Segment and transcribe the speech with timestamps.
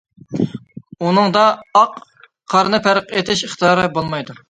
[1.09, 1.45] ئۇنىڭدا
[1.81, 2.01] ئاق
[2.57, 4.39] قارىنى پەرق ئېتىش ئىقتىدارى بولىدۇ.